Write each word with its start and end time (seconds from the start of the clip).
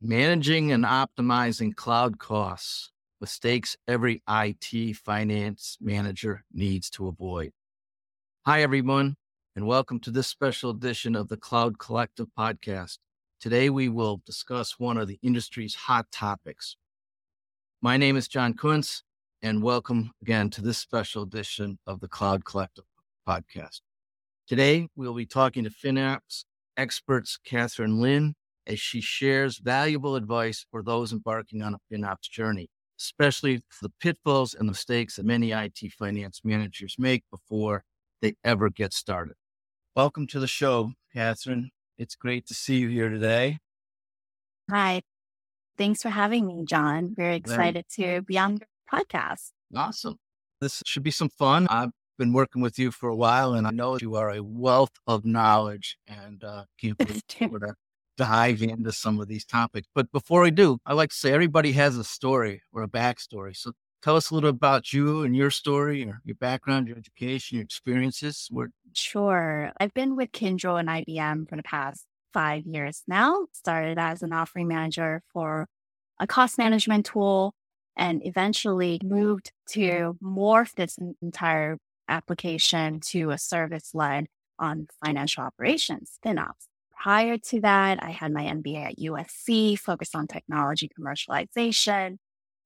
Managing 0.00 0.70
and 0.70 0.84
optimizing 0.84 1.74
cloud 1.74 2.20
costs, 2.20 2.92
mistakes 3.20 3.76
every 3.88 4.22
IT 4.28 4.96
finance 4.96 5.76
manager 5.80 6.44
needs 6.52 6.88
to 6.90 7.08
avoid. 7.08 7.50
Hi, 8.46 8.62
everyone, 8.62 9.16
and 9.56 9.66
welcome 9.66 9.98
to 10.02 10.12
this 10.12 10.28
special 10.28 10.70
edition 10.70 11.16
of 11.16 11.26
the 11.26 11.36
Cloud 11.36 11.80
Collective 11.80 12.28
podcast. 12.38 12.98
Today, 13.40 13.70
we 13.70 13.88
will 13.88 14.22
discuss 14.24 14.78
one 14.78 14.98
of 14.98 15.08
the 15.08 15.18
industry's 15.20 15.74
hot 15.74 16.06
topics. 16.12 16.76
My 17.82 17.96
name 17.96 18.16
is 18.16 18.28
John 18.28 18.54
Kundtz, 18.54 19.02
and 19.42 19.64
welcome 19.64 20.12
again 20.22 20.48
to 20.50 20.62
this 20.62 20.78
special 20.78 21.24
edition 21.24 21.80
of 21.88 21.98
the 21.98 22.08
Cloud 22.08 22.44
Collective 22.44 22.84
podcast. 23.28 23.80
Today, 24.46 24.86
we'll 24.94 25.12
be 25.12 25.26
talking 25.26 25.64
to 25.64 25.70
FinOps 25.70 26.44
experts 26.76 27.36
Catherine 27.44 28.00
Lin 28.00 28.36
as 28.68 28.78
she 28.78 29.00
shares 29.00 29.58
valuable 29.58 30.14
advice 30.14 30.66
for 30.70 30.82
those 30.82 31.12
embarking 31.12 31.62
on 31.62 31.74
a 31.74 31.78
FinOps 31.90 32.30
journey, 32.30 32.68
especially 33.00 33.62
the 33.80 33.90
pitfalls 33.98 34.54
and 34.54 34.68
mistakes 34.68 35.16
that 35.16 35.24
many 35.24 35.52
IT 35.52 35.78
finance 35.98 36.42
managers 36.44 36.94
make 36.98 37.24
before 37.30 37.82
they 38.20 38.34
ever 38.44 38.68
get 38.68 38.92
started. 38.92 39.34
Welcome 39.96 40.26
to 40.28 40.38
the 40.38 40.46
show, 40.46 40.92
Catherine. 41.14 41.70
It's 41.96 42.14
great 42.14 42.46
to 42.46 42.54
see 42.54 42.76
you 42.76 42.88
here 42.88 43.08
today. 43.08 43.58
Hi. 44.70 45.00
Thanks 45.78 46.02
for 46.02 46.10
having 46.10 46.46
me, 46.46 46.64
John. 46.66 47.14
Very 47.16 47.36
excited 47.36 47.86
to 47.94 48.22
be 48.22 48.38
on 48.38 48.58
your 48.58 48.68
podcast. 48.92 49.52
Awesome. 49.74 50.16
This 50.60 50.82
should 50.84 51.02
be 51.02 51.10
some 51.10 51.30
fun. 51.30 51.66
I've 51.70 51.90
been 52.18 52.32
working 52.32 52.60
with 52.60 52.78
you 52.78 52.90
for 52.90 53.08
a 53.08 53.16
while, 53.16 53.54
and 53.54 53.66
I 53.66 53.70
know 53.70 53.96
you 53.96 54.16
are 54.16 54.30
a 54.30 54.42
wealth 54.42 54.90
of 55.06 55.24
knowledge 55.24 55.96
and 56.06 56.42
uh, 56.44 56.64
can't 56.80 56.98
wait 57.08 57.22
to 57.28 57.48
dive 58.18 58.60
into 58.62 58.92
some 58.92 59.18
of 59.20 59.28
these 59.28 59.46
topics. 59.46 59.88
But 59.94 60.12
before 60.12 60.42
we 60.42 60.50
do, 60.50 60.78
I 60.84 60.92
like 60.92 61.10
to 61.10 61.16
say 61.16 61.32
everybody 61.32 61.72
has 61.72 61.96
a 61.96 62.04
story 62.04 62.60
or 62.72 62.82
a 62.82 62.88
backstory. 62.88 63.56
So 63.56 63.72
tell 64.02 64.16
us 64.16 64.30
a 64.30 64.34
little 64.34 64.50
about 64.50 64.92
you 64.92 65.22
and 65.22 65.34
your 65.34 65.50
story, 65.50 66.04
or 66.04 66.20
your 66.24 66.36
background, 66.36 66.88
your 66.88 66.98
education, 66.98 67.56
your 67.56 67.64
experiences. 67.64 68.48
Where- 68.50 68.70
Sure. 68.92 69.72
I've 69.80 69.94
been 69.94 70.16
with 70.16 70.32
Kyndryl 70.32 70.78
and 70.78 70.88
IBM 70.90 71.48
for 71.48 71.56
the 71.56 71.62
past 71.62 72.04
five 72.32 72.64
years 72.66 73.02
now. 73.08 73.46
Started 73.52 73.98
as 73.98 74.22
an 74.22 74.32
offering 74.32 74.68
manager 74.68 75.22
for 75.32 75.66
a 76.20 76.26
cost 76.26 76.58
management 76.58 77.06
tool 77.06 77.54
and 77.96 78.20
eventually 78.24 79.00
moved 79.02 79.52
to 79.70 80.16
morph 80.22 80.74
this 80.74 80.98
entire 81.22 81.78
application 82.08 83.00
to 83.00 83.30
a 83.30 83.38
service 83.38 83.90
led 83.94 84.26
on 84.58 84.86
financial 85.04 85.42
operations, 85.44 86.18
FinOps. 86.24 86.67
Prior 87.00 87.38
to 87.38 87.60
that, 87.60 88.02
I 88.02 88.10
had 88.10 88.32
my 88.32 88.42
MBA 88.44 88.84
at 88.84 88.98
USC, 88.98 89.78
focused 89.78 90.16
on 90.16 90.26
technology 90.26 90.90
commercialization. 90.98 92.16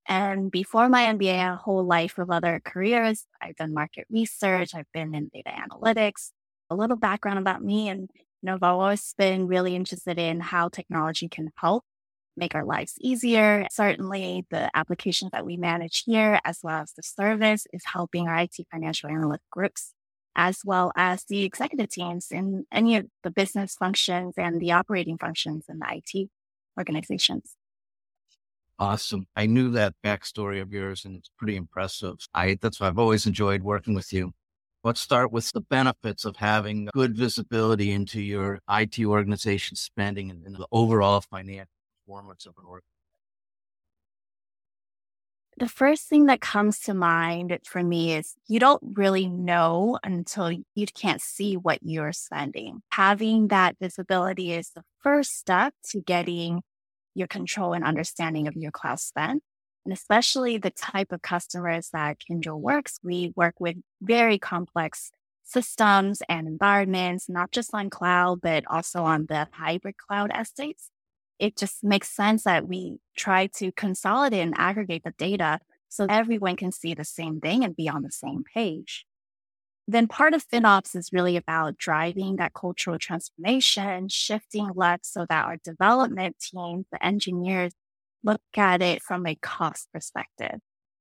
And 0.08 0.50
before 0.50 0.88
my 0.88 1.05
MBA, 1.05 1.52
a 1.52 1.56
whole 1.56 1.84
life 1.84 2.19
of 2.19 2.30
other 2.30 2.60
careers. 2.64 3.27
I've 3.41 3.56
done 3.56 3.75
market 3.75 4.06
research. 4.10 4.75
I've 4.75 4.91
been 4.94 5.14
in 5.14 5.30
data 5.33 5.50
analytics. 5.50 6.30
A 6.70 6.75
little 6.75 6.97
background 6.97 7.38
about 7.38 7.62
me. 7.62 7.88
And, 7.88 8.08
you 8.14 8.47
know, 8.47 8.55
I've 8.55 8.62
always 8.62 9.14
been 9.19 9.47
really 9.47 9.77
interested 9.77 10.19
in 10.19 10.41
how 10.41 10.69
technology 10.69 11.28
can 11.28 11.50
help 11.56 11.84
make 12.34 12.55
our 12.55 12.64
lives 12.64 12.94
easier. 13.00 13.66
Certainly 13.70 14.47
the 14.50 14.70
applications 14.75 15.33
that 15.33 15.44
we 15.44 15.58
manage 15.58 16.05
here, 16.06 16.41
as 16.44 16.60
well 16.62 16.80
as 16.80 16.94
the 16.97 17.03
service 17.03 17.66
is 17.75 17.83
helping 17.84 18.28
our 18.28 18.38
IT 18.38 18.55
financial 18.70 19.10
analyst 19.10 19.44
groups 19.50 19.92
as 20.34 20.58
well 20.64 20.92
as 20.97 21.25
the 21.25 21.44
executive 21.44 21.91
teams 21.91 22.28
in 22.30 22.64
any 22.72 22.97
of 22.97 23.06
the 23.22 23.30
business 23.30 23.75
functions 23.75 24.34
and 24.36 24.61
the 24.61 24.72
operating 24.72 25.19
functions 25.19 25.64
in 25.69 25.78
the 25.78 25.86
IT 25.91 26.30
organizations. 26.78 27.56
Awesome. 28.78 29.27
I 29.36 29.47
knew 29.47 29.70
that 29.72 29.94
backstory 30.05 30.60
of 30.60 30.72
yours 30.72 31.05
and 31.05 31.16
it's 31.16 31.30
pretty 31.38 31.56
impressive. 31.56 32.14
I 32.34 32.58
that's 32.60 32.80
why 32.80 32.88
I've 32.88 32.98
always 32.98 33.27
enjoyed 33.27 33.62
working 33.62 33.94
with 33.94 34.12
you. 34.12 34.32
Let's 34.82 35.00
start 35.00 35.31
with 35.31 35.53
the 35.53 35.60
benefits 35.60 36.25
of 36.25 36.37
having 36.37 36.88
good 36.93 37.16
visibility 37.16 37.93
into 37.93 38.20
your 38.20 38.59
IT 38.69 38.99
organization 39.04 39.76
spending 39.76 40.31
and, 40.31 40.44
and 40.44 40.56
the 40.56 40.66
overall 40.72 41.20
financial 41.20 41.70
performance 42.04 42.47
of 42.47 42.54
an 42.59 42.64
organization 42.64 42.91
the 45.58 45.68
first 45.68 46.08
thing 46.08 46.26
that 46.26 46.40
comes 46.40 46.80
to 46.80 46.94
mind 46.94 47.58
for 47.66 47.82
me 47.82 48.14
is 48.14 48.34
you 48.48 48.58
don't 48.58 48.82
really 48.94 49.28
know 49.28 49.98
until 50.02 50.50
you 50.50 50.86
can't 50.94 51.20
see 51.20 51.56
what 51.56 51.78
you're 51.82 52.12
spending. 52.12 52.82
Having 52.92 53.48
that 53.48 53.76
visibility 53.80 54.52
is 54.52 54.70
the 54.70 54.82
first 55.00 55.36
step 55.36 55.74
to 55.90 56.00
getting 56.00 56.62
your 57.14 57.26
control 57.26 57.74
and 57.74 57.84
understanding 57.84 58.48
of 58.48 58.56
your 58.56 58.70
cloud 58.70 59.00
spend. 59.00 59.42
And 59.84 59.92
especially 59.92 60.58
the 60.58 60.70
type 60.70 61.12
of 61.12 61.22
customers 61.22 61.90
that 61.92 62.19
Kyndryl 62.19 62.60
works, 62.60 62.98
we 63.02 63.32
work 63.36 63.54
with 63.58 63.76
very 64.00 64.38
complex 64.38 65.10
systems 65.44 66.22
and 66.28 66.46
environments, 66.46 67.28
not 67.28 67.50
just 67.50 67.74
on 67.74 67.90
cloud, 67.90 68.40
but 68.40 68.64
also 68.69 69.02
on 69.02 69.26
the 69.26 69.48
hybrid 69.52 69.96
cloud 69.98 70.30
estates 70.38 70.91
it 71.42 71.56
just 71.56 71.82
makes 71.82 72.08
sense 72.08 72.44
that 72.44 72.69
we 72.69 72.98
try 73.16 73.48
to 73.48 73.72
consolidate 73.72 74.42
and 74.42 74.54
aggregate 74.56 75.03
the 75.03 75.10
data 75.19 75.58
so 75.88 76.06
everyone 76.08 76.54
can 76.54 76.70
see 76.70 76.94
the 76.94 77.04
same 77.04 77.41
thing 77.41 77.64
and 77.64 77.75
be 77.75 77.88
on 77.88 78.03
the 78.03 78.12
same 78.12 78.44
page. 78.54 79.04
Then 79.88 80.06
part 80.06 80.34
of 80.34 80.47
FinOps 80.47 80.94
is 80.94 81.10
really 81.12 81.36
about 81.36 81.78
driving 81.78 82.36
that 82.36 82.54
cultural 82.54 82.97
transformation, 82.97 84.08
shifting 84.08 84.70
left 84.76 85.04
so 85.04 85.26
that 85.28 85.44
our 85.44 85.56
development 85.56 86.38
team, 86.38 86.86
the 86.92 87.04
engineers, 87.04 87.72
look 88.22 88.41
at 88.56 88.81
it 88.81 89.02
from 89.02 89.26
a 89.26 89.34
cost 89.34 89.88
perspective. 89.92 90.60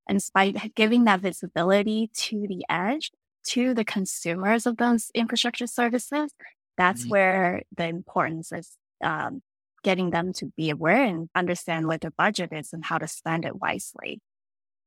And 0.09 0.19
by 0.33 0.49
giving 0.75 1.03
that 1.03 1.19
visibility 1.19 2.09
to 2.15 2.47
the 2.49 2.65
edge, 2.67 3.11
to 3.49 3.75
the 3.75 3.85
consumers 3.85 4.65
of 4.65 4.77
those 4.77 5.11
infrastructure 5.13 5.67
services, 5.67 6.33
that's 6.77 7.01
mm-hmm. 7.01 7.11
where 7.11 7.61
the 7.77 7.85
importance 7.85 8.51
is 8.51 8.71
um, 9.03 9.43
getting 9.83 10.11
them 10.11 10.33
to 10.33 10.51
be 10.57 10.69
aware 10.69 11.03
and 11.03 11.29
understand 11.35 11.87
what 11.87 12.01
their 12.01 12.11
budget 12.11 12.49
is 12.51 12.73
and 12.73 12.85
how 12.85 12.97
to 12.97 13.07
spend 13.07 13.45
it 13.45 13.59
wisely. 13.59 14.19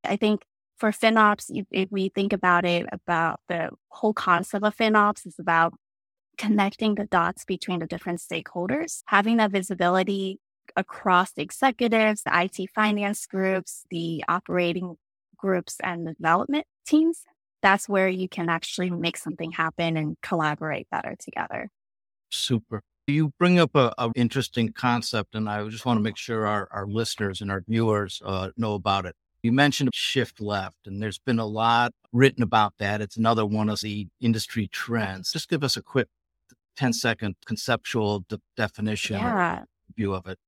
I 0.05 0.17
think 0.17 0.43
for 0.77 0.91
FinOps, 0.91 1.51
if 1.71 1.89
we 1.91 2.09
think 2.09 2.33
about 2.33 2.65
it, 2.65 2.87
about 2.93 3.41
the 3.49 3.71
whole 3.89 4.13
concept 4.13 4.65
of 4.65 4.77
FinOps 4.77 5.27
is 5.27 5.37
about 5.39 5.75
connecting 6.37 6.97
the 6.97 7.05
dots 7.05 7.45
between 7.45 7.79
the 7.79 7.87
different 7.87 8.21
stakeholders, 8.21 9.03
having 9.07 9.37
that 9.37 9.53
visibility 9.53 10.41
across 10.77 11.33
the 11.33 11.43
executives, 11.43 12.23
the 12.23 12.37
IT 12.37 12.71
finance 12.75 13.27
groups, 13.27 13.85
the 13.91 14.25
operating 14.29 14.97
groups, 15.37 15.77
and 15.83 16.07
the 16.07 16.15
development 16.15 16.67
teams. 16.87 17.23
That's 17.63 17.89
where 17.89 18.09
you 18.09 18.29
can 18.29 18.49
actually 18.49 18.91
make 18.91 19.17
something 19.17 19.53
happen 19.53 19.97
and 19.97 20.17
collaborate 20.23 20.89
better 20.91 21.15
together. 21.19 21.71
Super. 22.31 22.83
You 23.07 23.33
bring 23.39 23.59
up 23.59 23.75
a, 23.75 23.93
a, 23.99 24.11
interesting 24.17 24.73
concept, 24.73 25.35
and 25.35 25.49
I 25.49 25.67
just 25.69 25.85
want 25.85 25.99
to 25.99 26.03
make 26.03 26.17
sure 26.17 26.47
our, 26.47 26.69
our 26.71 26.87
listeners 26.87 27.41
and 27.41 27.51
our 27.51 27.63
viewers 27.67 28.23
uh, 28.25 28.51
know 28.57 28.75
about 28.75 29.05
it. 29.05 29.15
You 29.43 29.53
mentioned 29.53 29.91
shift 29.93 30.41
left, 30.41 30.87
and 30.87 31.03
there's 31.03 31.19
been 31.19 31.39
a 31.39 31.45
lot 31.45 31.93
written 32.13 32.43
about 32.43 32.75
that. 32.79 33.03
It's 33.03 33.19
another 33.19 33.45
one 33.45 33.69
of 33.69 33.81
the 33.81 34.09
industry 34.21 34.69
trends. 34.69 35.33
Just 35.33 35.51
give 35.51 35.63
us 35.63 35.77
a 35.77 35.83
quick 35.83 36.09
10 36.77 36.93
second 36.93 37.37
conceptual 37.47 38.25
de- 38.29 38.41
definition 38.57 39.17
yeah. 39.17 39.65
view 39.97 40.15
of 40.15 40.27
it. 40.27 40.39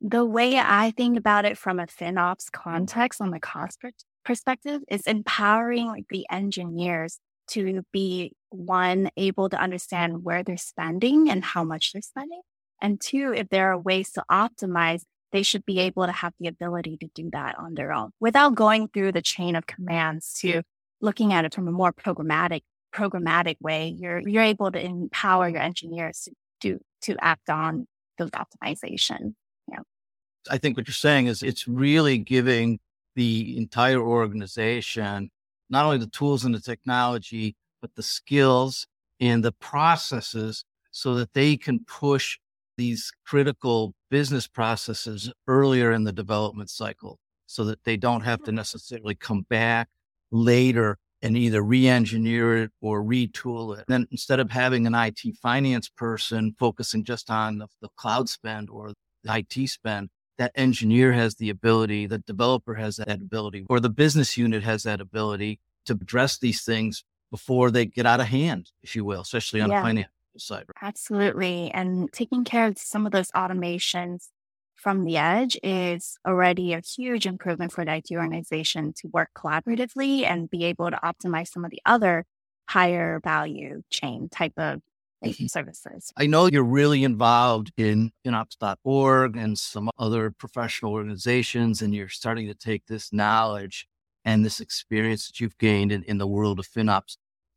The 0.00 0.24
way 0.24 0.58
I 0.58 0.92
think 0.92 1.18
about 1.18 1.44
it 1.44 1.56
from 1.56 1.80
a 1.80 1.86
FinOps 1.86 2.50
context 2.52 3.20
on 3.20 3.30
the 3.30 3.40
cost 3.40 3.80
per- 3.80 3.90
perspective 4.24 4.82
is 4.88 5.02
empowering 5.06 5.86
like 5.86 6.04
the 6.10 6.26
engineers 6.30 7.18
to 7.48 7.82
be 7.92 8.32
one, 8.50 9.10
able 9.16 9.48
to 9.48 9.60
understand 9.60 10.24
where 10.24 10.42
they're 10.42 10.56
spending 10.56 11.30
and 11.30 11.44
how 11.44 11.64
much 11.64 11.92
they're 11.92 12.02
spending. 12.02 12.40
And 12.80 13.00
two, 13.00 13.32
if 13.34 13.48
there 13.48 13.72
are 13.72 13.78
ways 13.78 14.12
to 14.12 14.24
optimize, 14.30 15.02
they 15.32 15.42
should 15.42 15.64
be 15.64 15.80
able 15.80 16.06
to 16.06 16.12
have 16.12 16.32
the 16.38 16.48
ability 16.48 16.96
to 16.98 17.08
do 17.14 17.30
that 17.32 17.58
on 17.58 17.74
their 17.74 17.92
own 17.92 18.10
without 18.20 18.54
going 18.54 18.88
through 18.88 19.12
the 19.12 19.22
chain 19.22 19.56
of 19.56 19.66
commands 19.66 20.34
to 20.40 20.62
looking 21.00 21.32
at 21.32 21.44
it 21.44 21.54
from 21.54 21.68
a 21.68 21.72
more 21.72 21.92
programmatic, 21.92 22.62
programmatic 22.94 23.56
way. 23.60 23.94
You're, 23.98 24.20
you're 24.26 24.42
able 24.42 24.70
to 24.70 24.80
empower 24.80 25.48
your 25.48 25.60
engineers 25.60 26.28
to, 26.62 26.78
to 27.02 27.16
act 27.20 27.50
on 27.50 27.86
those 28.18 28.30
optimization. 28.30 29.34
Yeah. 29.70 29.80
I 30.50 30.58
think 30.58 30.76
what 30.76 30.86
you're 30.86 30.94
saying 30.94 31.26
is 31.26 31.42
it's 31.42 31.66
really 31.66 32.18
giving 32.18 32.78
the 33.14 33.56
entire 33.56 34.00
organization 34.00 35.30
not 35.70 35.84
only 35.84 35.98
the 35.98 36.06
tools 36.06 36.44
and 36.44 36.54
the 36.54 36.60
technology, 36.60 37.56
but 37.80 37.94
the 37.94 38.02
skills 38.02 38.86
and 39.20 39.44
the 39.44 39.52
processes 39.52 40.64
so 40.90 41.14
that 41.14 41.32
they 41.34 41.56
can 41.56 41.84
push 41.84 42.38
these 42.76 43.12
critical 43.26 43.94
business 44.10 44.46
processes 44.46 45.32
earlier 45.46 45.92
in 45.92 46.04
the 46.04 46.12
development 46.12 46.70
cycle 46.70 47.18
so 47.46 47.64
that 47.64 47.82
they 47.84 47.96
don't 47.96 48.22
have 48.22 48.40
to 48.40 48.46
mm-hmm. 48.46 48.56
necessarily 48.56 49.14
come 49.14 49.42
back 49.48 49.88
later 50.30 50.98
and 51.22 51.36
either 51.36 51.62
re-engineer 51.62 52.64
it 52.64 52.70
or 52.80 53.02
retool 53.02 53.76
it. 53.78 53.84
Then 53.88 54.06
instead 54.10 54.38
of 54.38 54.50
having 54.50 54.86
an 54.86 54.94
IT 54.94 55.20
finance 55.40 55.88
person 55.88 56.54
focusing 56.58 57.04
just 57.04 57.30
on 57.30 57.58
the, 57.58 57.68
the 57.80 57.88
cloud 57.96 58.28
spend 58.28 58.68
or 58.70 58.92
the 59.24 59.36
IT 59.36 59.68
spend, 59.68 60.10
that 60.38 60.52
engineer 60.54 61.12
has 61.12 61.36
the 61.36 61.50
ability, 61.50 62.06
the 62.06 62.18
developer 62.18 62.74
has 62.74 62.96
that 62.96 63.10
ability, 63.10 63.66
or 63.68 63.80
the 63.80 63.90
business 63.90 64.36
unit 64.36 64.62
has 64.62 64.82
that 64.82 65.00
ability 65.00 65.60
to 65.86 65.94
address 65.94 66.38
these 66.38 66.62
things 66.62 67.04
before 67.30 67.70
they 67.70 67.86
get 67.86 68.06
out 68.06 68.20
of 68.20 68.26
hand, 68.26 68.70
if 68.82 68.94
you 68.94 69.04
will, 69.04 69.22
especially 69.22 69.60
on 69.60 69.70
yeah. 69.70 69.80
the 69.80 69.86
financial 69.86 70.10
side. 70.38 70.64
Absolutely. 70.82 71.70
And 71.72 72.12
taking 72.12 72.44
care 72.44 72.66
of 72.66 72.78
some 72.78 73.06
of 73.06 73.12
those 73.12 73.30
automations 73.32 74.28
from 74.74 75.04
the 75.04 75.16
edge 75.16 75.58
is 75.62 76.18
already 76.26 76.74
a 76.74 76.80
huge 76.80 77.26
improvement 77.26 77.72
for 77.72 77.84
the 77.84 77.96
IT 77.96 78.08
organization 78.12 78.92
to 78.98 79.08
work 79.08 79.30
collaboratively 79.36 80.24
and 80.24 80.50
be 80.50 80.64
able 80.64 80.90
to 80.90 80.98
optimize 81.02 81.48
some 81.48 81.64
of 81.64 81.70
the 81.70 81.80
other 81.86 82.24
higher 82.68 83.20
value 83.24 83.82
chain 83.90 84.28
type 84.28 84.52
of. 84.56 84.80
Mm-hmm. 85.24 85.46
services. 85.46 86.12
I 86.16 86.26
know 86.26 86.46
you're 86.46 86.62
really 86.62 87.02
involved 87.02 87.72
in 87.76 88.12
FinOps.org 88.24 89.36
and 89.36 89.58
some 89.58 89.90
other 89.98 90.30
professional 90.30 90.92
organizations, 90.92 91.80
and 91.82 91.94
you're 91.94 92.08
starting 92.08 92.46
to 92.48 92.54
take 92.54 92.86
this 92.86 93.12
knowledge 93.12 93.88
and 94.24 94.44
this 94.44 94.60
experience 94.60 95.26
that 95.28 95.40
you've 95.40 95.56
gained 95.58 95.90
in, 95.90 96.02
in 96.04 96.18
the 96.18 96.26
world 96.26 96.58
of 96.58 96.66
FinOps 96.66 97.16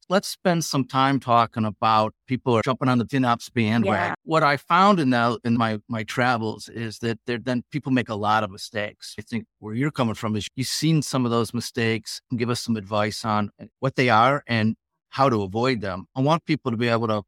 let's 0.09 0.27
spend 0.27 0.65
some 0.65 0.83
time 0.83 1.19
talking 1.19 1.65
about 1.65 2.13
people 2.27 2.55
are 2.55 2.61
jumping 2.63 2.89
on 2.89 2.97
the 2.97 3.05
FinOps 3.05 3.53
bandwagon. 3.53 4.09
Yeah. 4.09 4.13
What 4.23 4.43
I 4.43 4.57
found 4.57 4.99
in 4.99 5.11
that 5.11 5.37
in 5.43 5.57
my 5.57 5.79
my 5.87 6.03
travels 6.03 6.67
is 6.67 6.99
that 6.99 7.19
there 7.25 7.37
then 7.37 7.63
people 7.71 7.91
make 7.91 8.09
a 8.09 8.15
lot 8.15 8.43
of 8.43 8.51
mistakes. 8.51 9.15
I 9.17 9.21
think 9.21 9.45
where 9.59 9.75
you're 9.75 9.91
coming 9.91 10.15
from 10.15 10.35
is 10.35 10.47
you've 10.55 10.67
seen 10.67 11.01
some 11.01 11.25
of 11.25 11.31
those 11.31 11.53
mistakes 11.53 12.21
and 12.29 12.39
give 12.39 12.49
us 12.49 12.59
some 12.59 12.75
advice 12.75 13.23
on 13.23 13.51
what 13.79 13.95
they 13.95 14.09
are 14.09 14.43
and 14.47 14.75
how 15.09 15.29
to 15.29 15.43
avoid 15.43 15.81
them. 15.81 16.05
I 16.15 16.21
want 16.21 16.45
people 16.45 16.71
to 16.71 16.77
be 16.77 16.87
able 16.87 17.07
to 17.07 17.23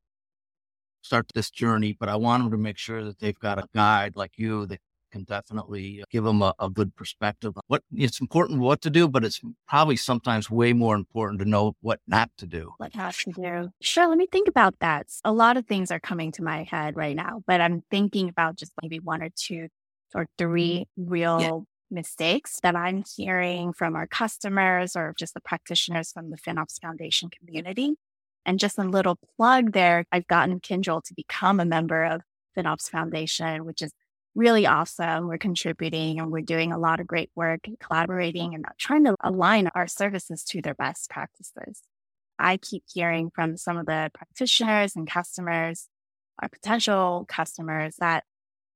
start 1.02 1.28
this 1.34 1.50
journey, 1.50 1.96
but 2.00 2.10
I 2.10 2.16
want 2.16 2.44
them 2.44 2.52
to 2.52 2.58
make 2.58 2.78
sure 2.78 3.04
that 3.04 3.20
they've 3.20 3.38
got 3.38 3.60
a 3.60 3.68
guide 3.74 4.16
like 4.16 4.34
you 4.38 4.66
that 4.68 4.80
can 5.12 5.24
definitely 5.24 6.04
give 6.10 6.24
them 6.24 6.42
a, 6.42 6.54
a, 6.60 6.70
good 6.70 6.96
perspective. 6.96 7.54
What 7.68 7.84
it's 7.94 8.20
important 8.20 8.60
what 8.60 8.82
to 8.82 8.90
do, 8.90 9.08
but 9.08 9.24
it's 9.24 9.42
probably 9.68 9.98
sometimes 9.98 10.50
way 10.50 10.74
more 10.74 10.96
important 10.96 11.40
to 11.42 11.46
know 11.46 11.76
what 11.82 12.00
not 12.08 12.32
to 12.38 12.48
do. 12.48 12.74
What 12.78 12.96
not 12.96 13.14
to 13.16 13.32
do. 13.32 13.70
Sure. 13.82 14.08
Let 14.08 14.18
me 14.18 14.28
think 14.32 14.48
about 14.48 14.76
that. 14.80 15.08
A 15.24 15.34
lot 15.34 15.58
of 15.58 15.66
things 15.68 15.92
are 15.92 16.00
coming 16.00 16.32
to 16.34 16.44
my 16.44 16.64
head 16.64 16.96
right 16.96 17.16
now, 17.16 17.44
but 17.46 17.62
I'm 17.62 17.84
thinking 17.92 18.30
about 18.30 18.56
just 18.56 18.72
maybe 18.82 19.00
one 19.00 19.22
or 19.22 19.30
two 19.36 19.68
or 20.16 20.24
mm-hmm. 20.24 20.32
three 20.38 20.88
real 20.98 21.42
yeah. 21.42 21.60
mistakes 21.90 22.60
that 22.64 22.76
I'm 22.76 23.04
hearing 23.16 23.74
from 23.74 23.96
our 23.96 24.08
customers 24.08 24.96
or 24.96 25.14
just 25.18 25.34
the 25.34 25.42
practitioners 25.42 26.12
from 26.12 26.30
the 26.30 26.38
FinOps 26.38 26.80
Foundation 26.82 27.30
community. 27.30 27.96
And 28.46 28.60
just 28.60 28.78
a 28.78 28.84
little 28.84 29.18
plug 29.38 29.74
there, 29.74 30.06
I've 30.12 30.28
gotten 30.28 30.60
Kyndryl 30.60 31.04
to 31.04 31.14
become 31.14 31.60
a 31.60 31.66
member 31.66 32.04
of 32.04 32.22
FinOps 32.58 32.90
Foundation, 32.90 33.66
which 33.66 33.82
is 33.82 33.94
really 34.36 34.66
awesome. 34.66 35.28
We're 35.28 35.38
contributing 35.38 36.20
and 36.20 36.32
we're 36.32 36.42
doing 36.42 36.72
a 36.72 36.78
lot 36.78 37.00
of 37.00 37.08
great 37.08 37.30
work 37.36 37.68
and 37.68 37.80
collaborating 37.80 38.56
and 38.56 38.66
trying 38.78 39.06
to 39.06 39.16
align 39.22 39.70
our 39.76 39.88
services 39.88 40.44
to 40.46 40.62
their 40.62 40.74
best 40.74 41.10
practices. 41.10 41.82
I 42.40 42.58
keep 42.58 42.84
hearing 42.92 43.30
from 43.34 43.58
some 43.58 43.78
of 43.78 43.86
the 43.86 44.10
practitioners 44.14 44.96
and 44.96 45.08
customers, 45.08 45.88
our 46.42 46.50
potential 46.50 47.26
customers 47.28 47.96
that 48.00 48.24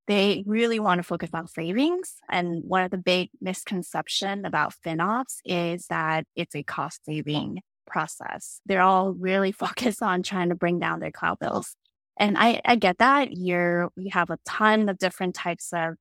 they 0.07 0.44
really 0.45 0.79
want 0.79 1.00
to 1.00 1.03
focus 1.03 1.31
on 1.33 1.47
savings. 1.47 2.18
And 2.29 2.63
one 2.63 2.83
of 2.83 2.91
the 2.91 2.97
big 2.97 3.29
misconception 3.41 4.45
about 4.45 4.75
FinOps 4.85 5.38
is 5.45 5.88
that 5.88 6.25
it's 6.35 6.56
a 6.56 6.61
cost 6.61 7.03
saving 7.06 7.61
process. 7.85 8.61
They're 8.65 8.81
all 8.81 9.13
really 9.13 9.51
focused 9.63 10.01
on 10.01 10.23
trying 10.23 10.49
to 10.49 10.55
bring 10.55 10.79
down 10.79 10.99
their 10.99 11.11
cloud 11.11 11.39
bills. 11.39 11.75
And 12.17 12.37
I, 12.37 12.61
I 12.63 12.75
get 12.77 12.99
that. 12.99 13.35
You're, 13.35 13.89
we 13.97 14.09
have 14.09 14.29
a 14.29 14.39
ton 14.45 14.87
of 14.87 14.97
different 14.97 15.35
types 15.35 15.71
of 15.73 15.95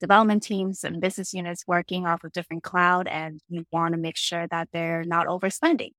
development 0.00 0.42
teams 0.42 0.84
and 0.84 1.00
business 1.00 1.34
units 1.34 1.64
working 1.66 2.06
off 2.06 2.24
of 2.24 2.32
different 2.32 2.62
cloud, 2.62 3.08
and 3.08 3.40
you 3.48 3.66
want 3.72 3.92
to 3.92 3.98
make 3.98 4.16
sure 4.16 4.46
that 4.46 4.68
they're 4.72 5.04
not 5.04 5.26
overspending. 5.26 5.90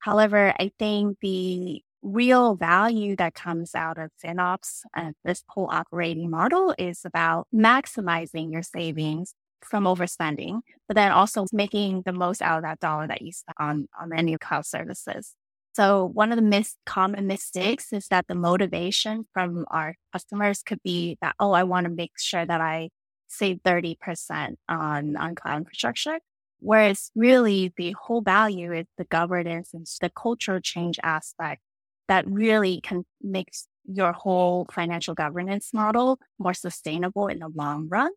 However, 0.00 0.52
I 0.58 0.72
think 0.78 1.18
the 1.20 1.82
real 2.02 2.56
value 2.56 3.14
that 3.16 3.34
comes 3.34 3.74
out 3.74 3.98
of 3.98 4.10
FinOps 4.24 4.80
and 4.94 5.14
this 5.24 5.44
whole 5.48 5.68
operating 5.70 6.30
model 6.30 6.74
is 6.76 7.04
about 7.04 7.46
maximizing 7.54 8.52
your 8.52 8.62
savings 8.62 9.34
from 9.64 9.84
overspending, 9.84 10.60
but 10.88 10.94
then 10.94 11.12
also 11.12 11.46
making 11.52 12.02
the 12.04 12.12
most 12.12 12.42
out 12.42 12.58
of 12.58 12.64
that 12.64 12.80
dollar 12.80 13.06
that 13.06 13.22
you 13.22 13.32
spend 13.32 13.54
on, 13.58 13.88
on 14.00 14.12
any 14.12 14.36
cloud 14.38 14.66
services. 14.66 15.34
So 15.74 16.04
one 16.04 16.32
of 16.32 16.36
the 16.36 16.42
mis- 16.42 16.76
common 16.84 17.26
mistakes 17.26 17.92
is 17.92 18.06
that 18.08 18.26
the 18.28 18.34
motivation 18.34 19.26
from 19.32 19.64
our 19.70 19.94
customers 20.12 20.62
could 20.62 20.82
be 20.82 21.16
that, 21.22 21.34
oh, 21.40 21.52
I 21.52 21.62
want 21.64 21.84
to 21.84 21.90
make 21.90 22.12
sure 22.18 22.44
that 22.44 22.60
I 22.60 22.90
save 23.28 23.60
30% 23.64 24.56
on, 24.68 25.16
on 25.16 25.34
cloud 25.34 25.58
infrastructure. 25.58 26.18
Whereas 26.60 27.10
really 27.16 27.72
the 27.76 27.94
whole 27.98 28.20
value 28.20 28.72
is 28.72 28.86
the 28.98 29.04
governance 29.04 29.70
and 29.72 29.86
the 30.00 30.10
cultural 30.10 30.60
change 30.60 30.98
aspect 31.02 31.62
that 32.08 32.28
really 32.28 32.80
can 32.82 33.04
make 33.22 33.48
your 33.84 34.12
whole 34.12 34.66
financial 34.70 35.14
governance 35.14 35.70
model 35.72 36.18
more 36.38 36.54
sustainable 36.54 37.26
in 37.26 37.38
the 37.38 37.48
long 37.48 37.88
run. 37.88 38.10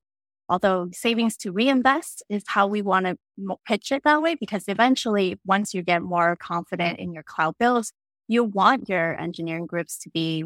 Although 0.47 0.89
savings 0.93 1.35
to 1.37 1.51
reinvest 1.51 2.23
is 2.29 2.43
how 2.47 2.67
we 2.67 2.81
want 2.81 3.05
to 3.07 3.17
pitch 3.65 3.91
it 3.91 4.03
that 4.03 4.21
way, 4.21 4.35
because 4.35 4.65
eventually, 4.67 5.39
once 5.45 5.73
you 5.73 5.81
get 5.81 6.01
more 6.03 6.35
confident 6.35 6.99
in 6.99 7.13
your 7.13 7.23
cloud 7.23 7.57
bills, 7.57 7.91
you 8.27 8.43
want 8.43 8.89
your 8.89 9.19
engineering 9.19 9.65
groups 9.65 9.97
to 9.99 10.09
be 10.09 10.45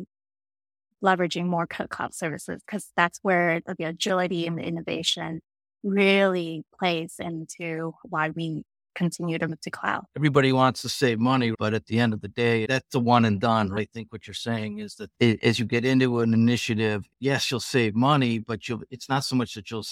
leveraging 1.03 1.45
more 1.45 1.67
cloud 1.67 2.13
services 2.13 2.61
because 2.65 2.91
that's 2.95 3.19
where 3.21 3.61
the 3.65 3.85
agility 3.85 4.45
and 4.45 4.57
the 4.57 4.63
innovation 4.63 5.41
really 5.83 6.63
plays 6.77 7.15
into 7.19 7.93
why 8.03 8.29
we 8.29 8.63
continue 8.99 9.39
to 9.39 9.47
move 9.47 9.61
to 9.61 9.71
cloud. 9.71 10.03
Everybody 10.15 10.51
wants 10.51 10.81
to 10.81 10.89
save 10.89 11.19
money, 11.19 11.53
but 11.57 11.73
at 11.73 11.85
the 11.85 11.99
end 11.99 12.13
of 12.13 12.19
the 12.19 12.27
day, 12.27 12.65
that's 12.65 12.91
the 12.91 12.99
one 12.99 13.23
and 13.23 13.39
done. 13.39 13.71
I 13.73 13.85
think 13.93 14.11
what 14.11 14.27
you're 14.27 14.33
saying 14.33 14.79
is 14.79 14.95
that 14.95 15.09
it, 15.19 15.41
as 15.41 15.57
you 15.57 15.65
get 15.65 15.85
into 15.85 16.19
an 16.19 16.33
initiative, 16.33 17.05
yes, 17.19 17.49
you'll 17.49 17.61
save 17.61 17.95
money, 17.95 18.39
but 18.39 18.67
you'll, 18.67 18.81
it's 18.91 19.07
not 19.07 19.23
so 19.23 19.37
much 19.37 19.53
that 19.53 19.71
you'll 19.71 19.85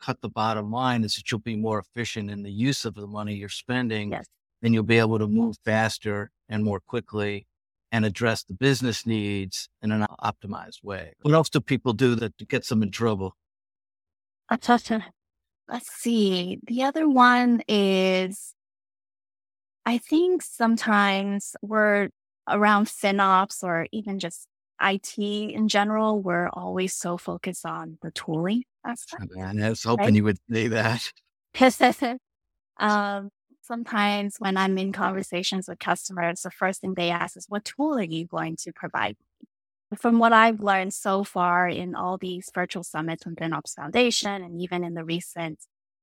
cut 0.00 0.20
the 0.22 0.30
bottom 0.30 0.72
line, 0.72 1.04
is 1.04 1.16
that 1.16 1.30
you'll 1.30 1.40
be 1.40 1.56
more 1.56 1.78
efficient 1.78 2.30
in 2.30 2.42
the 2.42 2.50
use 2.50 2.86
of 2.86 2.94
the 2.94 3.06
money 3.06 3.34
you're 3.34 3.50
spending. 3.50 4.12
Yes. 4.12 4.26
Then 4.62 4.72
you'll 4.72 4.82
be 4.82 4.98
able 4.98 5.18
to 5.18 5.28
move 5.28 5.56
faster 5.64 6.30
and 6.48 6.64
more 6.64 6.80
quickly 6.80 7.46
and 7.92 8.04
address 8.04 8.44
the 8.44 8.54
business 8.54 9.06
needs 9.06 9.68
in 9.82 9.92
an 9.92 10.06
optimized 10.22 10.82
way. 10.82 11.12
What 11.22 11.34
else 11.34 11.50
do 11.50 11.60
people 11.60 11.92
do 11.92 12.14
that 12.16 12.48
gets 12.48 12.68
them 12.70 12.82
in 12.82 12.90
trouble? 12.90 13.36
Let's 15.68 15.90
see. 15.90 16.60
The 16.66 16.84
other 16.84 17.08
one 17.08 17.62
is 17.68 18.54
I 19.84 19.98
think 19.98 20.42
sometimes 20.42 21.56
we're 21.62 22.08
around 22.48 22.86
FinOps 22.86 23.62
or 23.62 23.86
even 23.92 24.18
just 24.18 24.46
IT 24.80 25.18
in 25.18 25.68
general, 25.68 26.20
we're 26.20 26.48
always 26.50 26.94
so 26.94 27.16
focused 27.16 27.66
on 27.66 27.98
the 28.02 28.10
tooling 28.12 28.64
aspect. 28.86 29.24
Man, 29.34 29.62
I 29.62 29.70
was 29.70 29.82
hoping 29.82 30.04
right? 30.04 30.14
you 30.14 30.24
would 30.24 30.38
say 30.50 30.68
that. 30.68 31.10
um, 32.78 33.30
sometimes 33.62 34.36
when 34.38 34.56
I'm 34.56 34.78
in 34.78 34.92
conversations 34.92 35.68
with 35.68 35.78
customers, 35.78 36.42
the 36.42 36.50
first 36.50 36.80
thing 36.80 36.94
they 36.94 37.10
ask 37.10 37.36
is, 37.36 37.46
What 37.48 37.64
tool 37.64 37.98
are 37.98 38.02
you 38.02 38.26
going 38.26 38.56
to 38.56 38.72
provide 38.72 39.16
from 39.96 40.18
what 40.18 40.32
I've 40.32 40.60
learned 40.60 40.92
so 40.92 41.24
far 41.24 41.68
in 41.68 41.94
all 41.94 42.18
these 42.18 42.50
virtual 42.54 42.82
summits 42.82 43.24
from 43.24 43.36
FinOps 43.36 43.74
Foundation 43.74 44.42
and 44.42 44.60
even 44.60 44.84
in 44.84 44.94
the 44.94 45.04
recent 45.04 45.60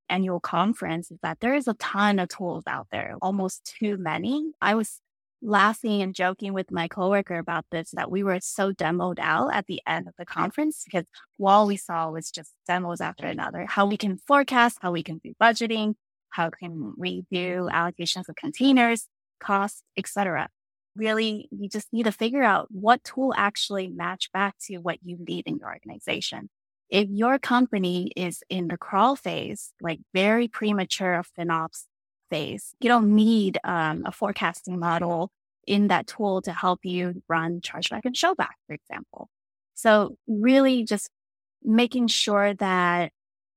annual 0.10 0.40
conference 0.40 1.12
is 1.12 1.20
that 1.22 1.40
there 1.40 1.56
is 1.56 1.68
a 1.68 1.74
ton 1.76 2.20
of 2.20 2.30
tools 2.30 2.64
out 2.68 2.88
there, 2.92 3.16
almost 3.22 3.76
too 3.80 3.98
many. 3.98 4.52
I 4.62 4.76
was 4.76 5.02
laughing 5.42 6.02
and 6.02 6.16
joking 6.16 6.54
with 6.54 6.72
my 6.72 6.88
coworker 6.88 7.38
about 7.38 7.66
this 7.72 7.92
that 7.92 8.10
we 8.10 8.24
were 8.24 8.40
so 8.42 8.72
demoed 8.72 9.20
out 9.20 9.54
at 9.54 9.68
the 9.68 9.82
end 9.86 10.08
of 10.08 10.14
the 10.18 10.26
conference 10.26 10.84
because 10.86 11.06
all 11.40 11.68
we 11.68 11.78
saw 11.78 12.10
was 12.10 12.32
just 12.32 12.52
demos 12.68 13.02
after 13.02 13.28
another. 13.28 13.66
How 13.68 13.86
we 13.86 13.98
can 13.98 14.18
forecast, 14.18 14.80
how 14.82 14.92
we 14.92 15.04
can 15.04 15.20
do 15.24 15.34
budgeting, 15.42 15.96
how 16.30 16.50
can 16.50 16.94
we 16.98 17.26
do 17.32 17.70
allocations 17.72 18.28
of 18.30 18.36
containers, 18.36 19.08
costs, 19.40 19.84
etc 19.98 20.50
really 20.96 21.48
you 21.52 21.70
just 21.70 21.92
need 21.92 22.04
to 22.04 22.12
figure 22.12 22.44
out 22.44 22.68
what 22.72 23.04
tool 23.04 23.34
actually 23.36 23.88
match 23.88 24.32
back 24.32 24.56
to 24.68 24.78
what 24.78 25.00
you 25.04 25.18
need 25.20 25.48
in 25.48 25.58
your 25.58 25.70
organization. 25.70 26.50
If 26.90 27.10
your 27.10 27.40
company 27.40 28.12
is 28.16 28.44
in 28.50 28.68
the 28.68 28.78
crawl 28.78 29.16
phase, 29.16 29.74
like 29.82 30.00
very 30.14 30.48
premature 30.48 31.24
FinOps 31.38 31.86
phase, 32.30 32.74
you 32.80 32.88
don't 32.88 33.16
need 33.16 33.60
um, 33.64 34.04
a 34.06 34.12
forecasting 34.12 34.80
model 34.80 35.32
in 35.66 35.88
that 35.88 36.08
tool 36.08 36.42
to 36.44 36.52
help 36.52 36.82
you 36.84 37.24
run 37.28 37.60
chargeback 37.62 38.02
and 38.06 38.16
showback, 38.16 38.54
for 38.68 38.74
example. 38.74 39.30
So 39.74 40.18
really 40.28 40.84
just 40.84 41.10
making 41.64 42.08
sure 42.08 42.54
that 42.56 43.12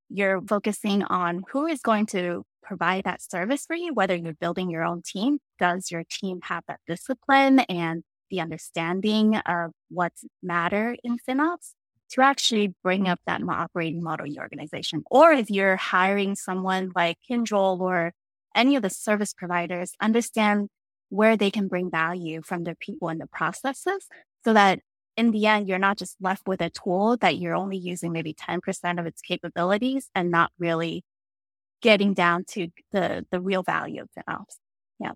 you're 0.09 0.41
focusing 0.43 1.03
on 1.05 1.45
who 1.53 1.67
is 1.67 1.81
going 1.81 2.07
to 2.07 2.45
provide 2.69 3.05
that 3.05 3.23
service 3.23 3.65
for 3.67 3.75
you, 3.75 3.95
whether 3.95 4.15
you're 4.15 4.35
building 4.35 4.71
your 4.71 4.85
own 4.85 5.03
team. 5.03 5.39
Does 5.59 5.91
your 5.91 6.05
team 6.09 6.41
have 6.45 6.63
that 6.69 6.81
discipline 6.87 7.61
and 7.61 8.05
the 8.31 8.41
understanding 8.41 9.37
of 9.37 9.73
what's 9.89 10.25
matter 10.43 10.97
in 11.03 11.19
FinOps? 11.29 11.73
to 12.11 12.23
actually 12.23 12.75
bring 12.83 13.07
up 13.07 13.21
that 13.27 13.43
operating 13.47 14.03
model 14.03 14.25
in 14.25 14.33
your 14.33 14.43
organization. 14.43 15.03
Or 15.11 15.33
if 15.33 15.51
you're 15.51 15.77
hiring 15.77 16.37
someone 16.37 16.91
like 16.97 17.19
Kyndryl 17.31 17.79
or 17.81 18.13
any 18.55 18.77
of 18.77 18.83
the 18.83 18.91
service 18.91 19.35
providers, 19.35 19.93
understand 20.01 20.69
where 21.11 21.37
they 21.37 21.51
can 21.51 21.69
bring 21.69 21.91
value 21.91 22.41
from 22.43 22.65
their 22.65 22.75
people 22.75 23.09
and 23.09 23.21
the 23.21 23.27
processes 23.27 24.07
so 24.45 24.53
that 24.55 24.81
in 25.17 25.33
the 25.33 25.47
end, 25.47 25.69
you're 25.69 25.79
not 25.79 25.99
just 25.99 26.17
left 26.21 26.47
with 26.47 26.61
a 26.61 26.71
tool 26.71 27.17
that 27.19 27.39
you're 27.39 27.57
only 27.57 27.77
using 27.77 28.13
maybe 28.13 28.33
10% 28.33 29.01
of 29.01 29.07
its 29.07 29.21
capabilities 29.21 30.09
and 30.15 30.31
not 30.31 30.53
really 30.59 31.05
getting 31.83 32.15
down 32.15 32.45
to 32.51 32.69
the, 32.93 33.25
the 33.31 33.41
real 33.41 33.63
value 33.63 34.03
of 34.03 34.09
FinOps. 34.11 34.57
Yeah. 34.99 35.13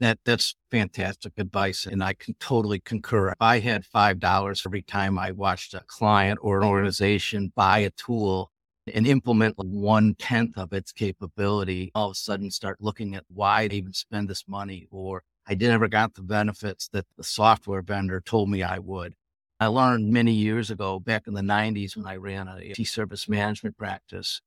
That 0.00 0.18
that's 0.24 0.56
fantastic 0.70 1.34
advice, 1.36 1.86
and 1.86 2.02
I 2.02 2.14
can 2.14 2.34
totally 2.40 2.80
concur. 2.80 3.28
If 3.28 3.36
I 3.40 3.60
had 3.60 3.84
five 3.84 4.18
dollars 4.18 4.62
every 4.66 4.82
time 4.82 5.18
I 5.18 5.30
watched 5.30 5.74
a 5.74 5.82
client 5.86 6.40
or 6.42 6.56
an 6.56 6.62
mm-hmm. 6.62 6.70
organization 6.70 7.52
buy 7.54 7.78
a 7.80 7.90
tool 7.90 8.50
and 8.92 9.06
implement 9.06 9.54
one 9.58 10.14
tenth 10.18 10.58
of 10.58 10.72
its 10.72 10.90
capability, 10.90 11.92
all 11.94 12.08
of 12.08 12.12
a 12.12 12.14
sudden 12.16 12.50
start 12.50 12.78
looking 12.80 13.14
at 13.14 13.24
why 13.28 13.68
they 13.68 13.76
even 13.76 13.92
spend 13.92 14.28
this 14.28 14.44
money, 14.48 14.88
or 14.90 15.22
I 15.46 15.54
never 15.54 15.88
got 15.88 16.14
the 16.14 16.22
benefits 16.22 16.88
that 16.88 17.06
the 17.16 17.22
software 17.24 17.82
vendor 17.82 18.20
told 18.20 18.48
me 18.50 18.62
I 18.62 18.78
would. 18.78 19.14
I 19.60 19.66
learned 19.66 20.10
many 20.10 20.32
years 20.32 20.70
ago, 20.72 20.98
back 20.98 21.28
in 21.28 21.34
the 21.34 21.42
90s, 21.42 21.96
when 21.96 22.06
I 22.06 22.16
ran 22.16 22.48
a 22.48 22.56
IT 22.56 22.84
service 22.88 23.28
management 23.28 23.76
practice, 23.76 24.40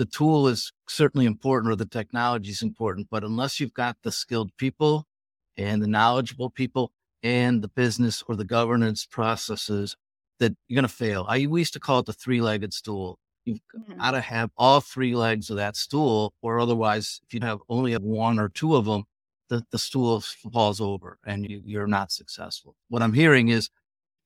the 0.00 0.06
tool 0.06 0.48
is 0.48 0.72
certainly 0.88 1.26
important 1.26 1.70
or 1.70 1.76
the 1.76 1.84
technology 1.84 2.48
is 2.48 2.62
important, 2.62 3.08
but 3.10 3.22
unless 3.22 3.60
you've 3.60 3.74
got 3.74 3.98
the 4.02 4.10
skilled 4.10 4.50
people 4.56 5.04
and 5.58 5.82
the 5.82 5.86
knowledgeable 5.86 6.48
people 6.48 6.90
and 7.22 7.60
the 7.60 7.68
business 7.68 8.24
or 8.26 8.34
the 8.34 8.46
governance 8.46 9.04
processes, 9.04 9.98
that 10.38 10.56
you're 10.66 10.76
going 10.76 10.88
to 10.88 10.94
fail. 10.94 11.26
I 11.28 11.44
we 11.44 11.60
used 11.60 11.74
to 11.74 11.80
call 11.80 11.98
it 11.98 12.06
the 12.06 12.14
three-legged 12.14 12.72
stool. 12.72 13.18
You've 13.44 13.60
mm-hmm. 13.76 13.98
got 13.98 14.12
to 14.12 14.22
have 14.22 14.48
all 14.56 14.80
three 14.80 15.14
legs 15.14 15.50
of 15.50 15.58
that 15.58 15.76
stool, 15.76 16.32
or 16.40 16.58
otherwise, 16.60 17.20
if 17.26 17.34
you 17.34 17.40
have 17.42 17.58
only 17.68 17.92
one 17.92 18.38
or 18.38 18.48
two 18.48 18.76
of 18.76 18.86
them, 18.86 19.04
the, 19.50 19.66
the 19.70 19.78
stool 19.78 20.22
falls 20.50 20.80
over 20.80 21.18
and 21.26 21.46
you, 21.46 21.60
you're 21.62 21.86
not 21.86 22.10
successful. 22.10 22.74
What 22.88 23.02
I'm 23.02 23.12
hearing 23.12 23.48
is 23.48 23.68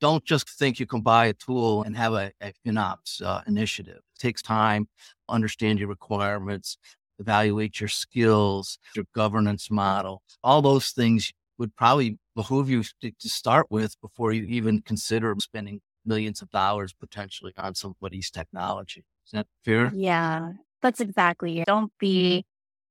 don't 0.04 0.26
just 0.26 0.50
think 0.50 0.78
you 0.78 0.84
can 0.84 1.00
buy 1.00 1.24
a 1.24 1.32
tool 1.32 1.82
and 1.84 1.96
have 1.96 2.12
a, 2.12 2.30
a 2.42 2.52
FinOps 2.62 3.22
uh, 3.22 3.40
initiative. 3.46 4.02
It 4.14 4.18
takes 4.18 4.42
time, 4.42 4.86
understand 5.30 5.78
your 5.78 5.88
requirements, 5.88 6.76
evaluate 7.18 7.80
your 7.80 7.88
skills, 7.88 8.78
your 8.94 9.06
governance 9.14 9.70
model. 9.70 10.20
All 10.42 10.60
those 10.60 10.90
things 10.90 11.32
would 11.56 11.74
probably 11.74 12.18
behoove 12.36 12.68
you 12.68 12.82
to, 13.00 13.12
to 13.18 13.28
start 13.30 13.68
with 13.70 13.98
before 14.02 14.34
you 14.34 14.42
even 14.42 14.82
consider 14.82 15.34
spending 15.38 15.80
millions 16.04 16.42
of 16.42 16.50
dollars 16.50 16.92
potentially 16.92 17.54
on 17.56 17.74
somebody's 17.74 18.30
technology. 18.30 19.06
Is 19.24 19.32
that 19.32 19.46
fair? 19.64 19.90
Yeah, 19.94 20.50
that's 20.82 21.00
exactly 21.00 21.60
it. 21.60 21.66
Don't 21.66 21.92
be 21.98 22.44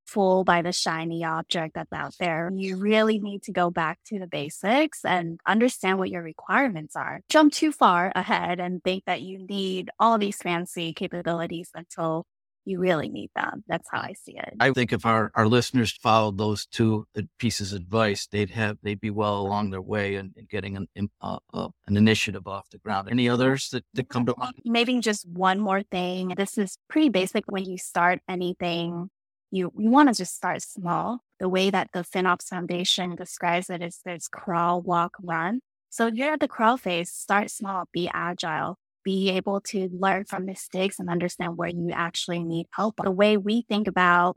fooled 0.06 0.46
by 0.46 0.62
the 0.62 0.72
shiny 0.72 1.24
object 1.24 1.74
that's 1.74 1.92
out 1.92 2.14
there. 2.18 2.50
You 2.54 2.76
really 2.76 3.18
need 3.18 3.42
to 3.44 3.52
go 3.52 3.70
back 3.70 3.98
to 4.06 4.18
the 4.18 4.26
basics 4.26 5.04
and 5.04 5.40
understand 5.46 5.98
what 5.98 6.10
your 6.10 6.22
requirements 6.22 6.96
are. 6.96 7.20
Jump 7.28 7.52
too 7.52 7.72
far 7.72 8.12
ahead 8.14 8.60
and 8.60 8.82
think 8.82 9.04
that 9.06 9.22
you 9.22 9.38
need 9.38 9.90
all 9.98 10.18
these 10.18 10.36
fancy 10.36 10.92
capabilities 10.92 11.70
until 11.74 12.26
you 12.64 12.78
really 12.78 13.08
need 13.08 13.30
them. 13.36 13.62
That's 13.68 13.86
how 13.90 14.00
I 14.00 14.14
see 14.14 14.36
it. 14.38 14.54
I 14.58 14.72
think 14.72 14.92
if 14.92 15.04
our, 15.04 15.30
our 15.34 15.46
listeners 15.46 15.92
followed 16.02 16.38
those 16.38 16.66
two 16.66 17.06
pieces 17.38 17.72
of 17.72 17.82
advice, 17.82 18.26
they'd 18.26 18.50
have 18.50 18.78
they'd 18.82 19.00
be 19.00 19.10
well 19.10 19.38
along 19.38 19.70
their 19.70 19.82
way 19.82 20.14
in, 20.14 20.32
in 20.36 20.46
getting 20.50 20.76
an 20.76 21.10
uh, 21.20 21.38
uh, 21.52 21.68
an 21.86 21.96
initiative 21.96 22.46
off 22.46 22.68
the 22.70 22.78
ground. 22.78 23.08
Any 23.10 23.28
others 23.28 23.68
that, 23.70 23.84
that 23.94 24.08
come 24.08 24.26
to 24.26 24.34
mind? 24.38 24.54
Maybe 24.64 24.98
just 25.00 25.28
one 25.28 25.60
more 25.60 25.82
thing. 25.82 26.28
This 26.36 26.56
is 26.56 26.78
pretty 26.88 27.10
basic 27.10 27.44
when 27.48 27.64
you 27.64 27.76
start 27.78 28.20
anything 28.28 29.10
you, 29.54 29.72
you 29.78 29.90
want 29.90 30.08
to 30.08 30.14
just 30.14 30.34
start 30.34 30.62
small. 30.62 31.20
The 31.38 31.48
way 31.48 31.70
that 31.70 31.90
the 31.92 32.00
FinOps 32.00 32.48
Foundation 32.48 33.14
describes 33.14 33.70
it 33.70 33.82
is 33.82 34.00
there's 34.04 34.28
crawl, 34.28 34.82
walk, 34.82 35.16
run. 35.22 35.60
So 35.90 36.06
you're 36.08 36.32
at 36.32 36.40
the 36.40 36.48
crawl 36.48 36.76
phase, 36.76 37.10
start 37.10 37.50
small, 37.50 37.84
be 37.92 38.10
agile, 38.12 38.78
be 39.04 39.30
able 39.30 39.60
to 39.60 39.88
learn 39.92 40.24
from 40.24 40.44
mistakes 40.44 40.98
and 40.98 41.08
understand 41.08 41.56
where 41.56 41.68
you 41.68 41.90
actually 41.92 42.42
need 42.42 42.66
help. 42.72 42.96
The 43.02 43.12
way 43.12 43.36
we 43.36 43.62
think 43.68 43.86
about 43.86 44.36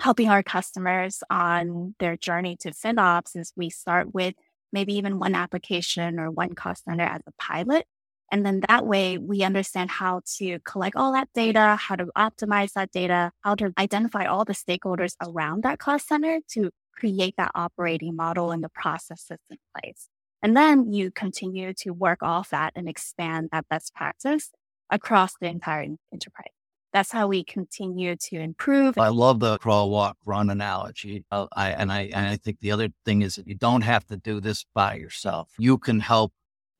helping 0.00 0.28
our 0.28 0.42
customers 0.42 1.22
on 1.30 1.94
their 2.00 2.16
journey 2.16 2.56
to 2.60 2.70
FinOps 2.70 3.36
is 3.36 3.52
we 3.54 3.70
start 3.70 4.12
with 4.12 4.34
maybe 4.72 4.94
even 4.94 5.20
one 5.20 5.34
application 5.34 6.18
or 6.18 6.30
one 6.30 6.54
cost 6.54 6.84
center 6.84 7.04
as 7.04 7.20
a 7.26 7.32
pilot. 7.38 7.86
And 8.30 8.46
then 8.46 8.62
that 8.68 8.86
way 8.86 9.18
we 9.18 9.42
understand 9.42 9.90
how 9.90 10.22
to 10.38 10.58
collect 10.60 10.96
all 10.96 11.12
that 11.12 11.28
data, 11.34 11.76
how 11.76 11.96
to 11.96 12.06
optimize 12.16 12.72
that 12.74 12.92
data, 12.92 13.32
how 13.40 13.54
to 13.56 13.72
identify 13.78 14.24
all 14.26 14.44
the 14.44 14.52
stakeholders 14.52 15.14
around 15.20 15.64
that 15.64 15.78
cost 15.78 16.08
center 16.08 16.40
to 16.52 16.70
create 16.94 17.34
that 17.38 17.50
operating 17.54 18.14
model 18.14 18.52
and 18.52 18.62
the 18.62 18.68
processes 18.68 19.38
in 19.50 19.56
place. 19.76 20.08
And 20.42 20.56
then 20.56 20.92
you 20.92 21.10
continue 21.10 21.74
to 21.74 21.90
work 21.90 22.22
off 22.22 22.50
that 22.50 22.72
and 22.76 22.88
expand 22.88 23.50
that 23.52 23.68
best 23.68 23.94
practice 23.94 24.50
across 24.90 25.34
the 25.40 25.48
entire 25.48 25.86
enterprise. 26.12 26.52
That's 26.92 27.12
how 27.12 27.28
we 27.28 27.44
continue 27.44 28.16
to 28.16 28.36
improve. 28.36 28.98
I 28.98 29.08
love 29.08 29.38
the 29.38 29.58
crawl, 29.58 29.90
walk, 29.90 30.16
run 30.24 30.50
analogy. 30.50 31.24
Uh, 31.30 31.46
I, 31.54 31.70
and 31.70 31.92
I, 31.92 32.10
and 32.12 32.26
I 32.26 32.36
think 32.36 32.58
the 32.60 32.72
other 32.72 32.88
thing 33.04 33.22
is 33.22 33.36
that 33.36 33.46
you 33.46 33.54
don't 33.54 33.82
have 33.82 34.04
to 34.06 34.16
do 34.16 34.40
this 34.40 34.64
by 34.74 34.94
yourself. 34.94 35.50
You 35.56 35.78
can 35.78 36.00
help 36.00 36.32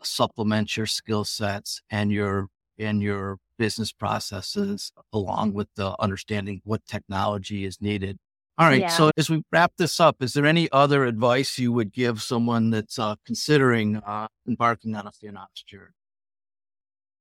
supplement 0.03 0.77
your 0.77 0.87
skill 0.87 1.25
sets 1.25 1.83
and 1.91 2.11
your 2.11 2.49
and 2.79 3.03
your 3.03 3.39
business 3.59 3.93
processes 3.93 4.91
along 5.13 5.53
with 5.53 5.69
the 5.77 5.95
understanding 6.01 6.63
what 6.65 6.85
technology 6.87 7.65
is 7.65 7.81
needed. 7.81 8.19
All 8.57 8.67
right. 8.67 8.81
Yeah. 8.81 8.89
So 8.89 9.11
as 9.17 9.31
we 9.31 9.43
wrap 9.53 9.73
this 9.79 10.01
up, 10.01 10.17
is 10.21 10.35
there 10.35 10.47
any 10.47 10.71
other 10.71 11.05
advice 11.05 11.59
you 11.59 11.73
would 11.73 11.93
give 11.93 12.21
someone 12.21 12.71
that's 12.71 12.99
uh, 12.99 13.17
considering 13.25 13.97
uh, 13.97 14.29
embarking 14.47 14.95
on 14.97 15.07
a 15.07 15.11
FinOps 15.11 15.65
journey? 15.67 15.93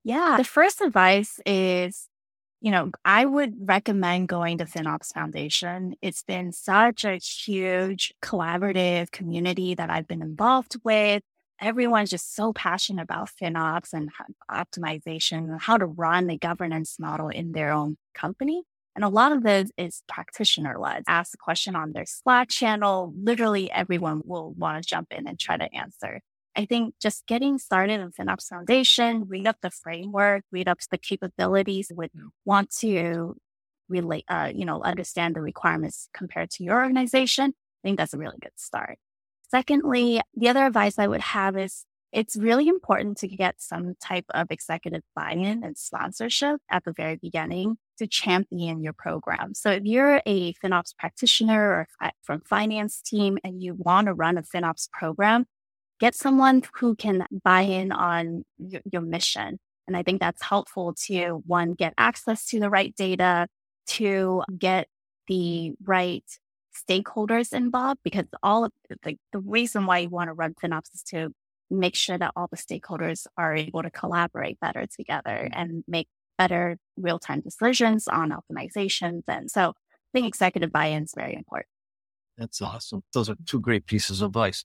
Yeah. 0.03 0.35
The 0.37 0.43
first 0.43 0.81
advice 0.81 1.39
is, 1.45 2.07
you 2.61 2.71
know, 2.71 2.91
I 3.05 3.25
would 3.25 3.55
recommend 3.67 4.27
going 4.27 4.57
to 4.57 4.65
FinOps 4.65 5.13
Foundation. 5.13 5.95
It's 6.01 6.23
been 6.23 6.51
such 6.51 7.05
a 7.05 7.15
huge 7.17 8.13
collaborative 8.21 9.11
community 9.11 9.75
that 9.75 9.89
I've 9.89 10.07
been 10.07 10.21
involved 10.21 10.75
with 10.83 11.23
everyone's 11.59 12.09
just 12.09 12.35
so 12.35 12.53
passionate 12.53 13.03
about 13.03 13.29
FinOps 13.41 13.93
and 13.93 14.09
optimization 14.49 15.49
and 15.49 15.61
how 15.61 15.77
to 15.77 15.85
run 15.85 16.27
the 16.27 16.37
governance 16.37 16.97
model 16.99 17.29
in 17.29 17.51
their 17.51 17.71
own 17.71 17.97
company. 18.13 18.63
And 18.95 19.05
a 19.05 19.09
lot 19.09 19.31
of 19.31 19.43
this 19.43 19.71
is 19.77 20.03
practitioner 20.07 20.77
led. 20.77 21.03
Ask 21.07 21.33
a 21.33 21.37
question 21.37 21.75
on 21.75 21.93
their 21.93 22.05
Slack 22.05 22.49
channel. 22.49 23.13
Literally 23.15 23.71
everyone 23.71 24.21
will 24.25 24.51
want 24.53 24.81
to 24.81 24.87
jump 24.87 25.07
in 25.11 25.27
and 25.27 25.39
try 25.39 25.57
to 25.57 25.73
answer. 25.73 26.21
I 26.55 26.65
think 26.65 26.95
just 26.99 27.25
getting 27.27 27.59
started 27.59 28.01
in 28.01 28.11
FinOps 28.11 28.47
Foundation, 28.47 29.25
read 29.27 29.47
up 29.47 29.57
the 29.61 29.69
framework, 29.69 30.43
read 30.51 30.67
up 30.67 30.79
the 30.91 30.97
capabilities, 30.97 31.91
would 31.95 32.11
want 32.43 32.71
to 32.79 33.37
relate, 33.87 34.25
uh, 34.27 34.51
you 34.53 34.65
know, 34.65 34.81
understand 34.81 35.35
the 35.35 35.41
requirements 35.41 36.09
compared 36.13 36.49
to 36.51 36.63
your 36.63 36.81
organization. 36.81 37.53
I 37.83 37.87
think 37.87 37.97
that's 37.97 38.13
a 38.13 38.17
really 38.17 38.37
good 38.41 38.51
start. 38.57 38.97
Secondly, 39.49 40.21
the 40.35 40.49
other 40.49 40.65
advice 40.65 40.99
I 40.99 41.07
would 41.07 41.21
have 41.21 41.57
is 41.57 41.85
it's 42.11 42.35
really 42.35 42.67
important 42.67 43.17
to 43.19 43.27
get 43.27 43.61
some 43.61 43.93
type 44.01 44.25
of 44.31 44.47
executive 44.49 45.03
buy-in 45.15 45.63
and 45.63 45.77
sponsorship 45.77 46.59
at 46.69 46.83
the 46.83 46.93
very 46.93 47.17
beginning 47.17 47.77
to 47.99 48.07
champion 48.07 48.81
your 48.81 48.93
program. 48.93 49.53
So 49.53 49.71
if 49.71 49.83
you're 49.83 50.21
a 50.25 50.53
FinOps 50.53 50.95
practitioner 50.97 51.61
or 51.61 51.87
from 52.23 52.41
finance 52.41 53.01
team 53.01 53.37
and 53.43 53.61
you 53.61 53.75
want 53.75 54.07
to 54.07 54.13
run 54.13 54.37
a 54.37 54.43
FinOps 54.43 54.89
program, 54.91 55.45
get 55.99 56.15
someone 56.15 56.63
who 56.75 56.95
can 56.95 57.25
buy 57.43 57.61
in 57.61 57.91
on 57.91 58.43
your, 58.57 58.81
your 58.91 59.01
mission. 59.01 59.59
And 59.87 59.97
I 59.97 60.03
think 60.03 60.19
that's 60.19 60.43
helpful 60.43 60.95
to 61.05 61.43
one, 61.45 61.73
get 61.73 61.93
access 61.97 62.45
to 62.47 62.59
the 62.59 62.69
right 62.69 62.95
data, 62.95 63.47
to 63.87 64.43
get 64.57 64.87
the 65.27 65.73
right 65.83 66.23
stakeholders 66.73 67.53
involved 67.53 67.99
because 68.03 68.25
all 68.43 68.65
of 68.65 68.71
the, 69.03 69.17
the 69.33 69.39
reason 69.39 69.85
why 69.85 69.99
you 69.99 70.09
want 70.09 70.29
to 70.29 70.33
run 70.33 70.53
FinOps 70.53 70.93
is 70.93 71.03
to 71.03 71.29
make 71.69 71.95
sure 71.95 72.17
that 72.17 72.31
all 72.35 72.47
the 72.49 72.57
stakeholders 72.57 73.27
are 73.37 73.55
able 73.55 73.83
to 73.83 73.91
collaborate 73.91 74.59
better 74.59 74.85
together 74.87 75.49
mm. 75.51 75.53
and 75.53 75.83
make 75.87 76.07
better 76.37 76.77
real-time 76.97 77.41
decisions 77.41 78.07
on 78.07 78.31
optimizations. 78.31 79.21
And 79.27 79.51
so 79.51 79.69
I 79.69 80.09
think 80.13 80.27
executive 80.27 80.71
buy-in 80.71 81.03
is 81.03 81.13
very 81.15 81.35
important. 81.35 81.67
That's 82.37 82.61
awesome. 82.61 83.03
Those 83.13 83.29
are 83.29 83.35
two 83.45 83.59
great 83.59 83.85
pieces 83.85 84.21
of 84.21 84.27
advice. 84.27 84.63